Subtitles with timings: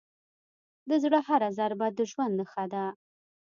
[0.89, 2.85] د زړه هره ضربه د ژوند نښه ده.